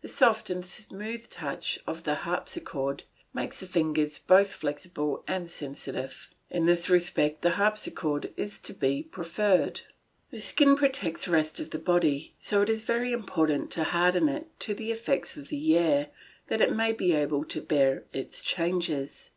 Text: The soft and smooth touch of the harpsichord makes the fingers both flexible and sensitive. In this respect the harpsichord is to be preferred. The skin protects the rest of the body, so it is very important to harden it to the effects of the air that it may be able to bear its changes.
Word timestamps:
The 0.00 0.06
soft 0.06 0.48
and 0.48 0.64
smooth 0.64 1.28
touch 1.28 1.80
of 1.88 2.04
the 2.04 2.14
harpsichord 2.14 3.02
makes 3.34 3.58
the 3.58 3.66
fingers 3.66 4.16
both 4.20 4.52
flexible 4.52 5.24
and 5.26 5.50
sensitive. 5.50 6.32
In 6.48 6.66
this 6.66 6.88
respect 6.88 7.42
the 7.42 7.50
harpsichord 7.50 8.32
is 8.36 8.60
to 8.60 8.72
be 8.72 9.02
preferred. 9.02 9.80
The 10.30 10.40
skin 10.40 10.76
protects 10.76 11.24
the 11.24 11.32
rest 11.32 11.58
of 11.58 11.70
the 11.70 11.80
body, 11.80 12.36
so 12.38 12.62
it 12.62 12.70
is 12.70 12.82
very 12.82 13.12
important 13.12 13.72
to 13.72 13.82
harden 13.82 14.28
it 14.28 14.46
to 14.60 14.72
the 14.72 14.92
effects 14.92 15.36
of 15.36 15.48
the 15.48 15.76
air 15.76 16.10
that 16.46 16.60
it 16.60 16.72
may 16.72 16.92
be 16.92 17.10
able 17.12 17.44
to 17.46 17.60
bear 17.60 18.04
its 18.12 18.44
changes. 18.44 19.30